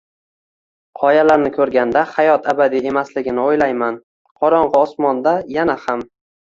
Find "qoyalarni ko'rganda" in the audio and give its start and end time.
1.01-2.03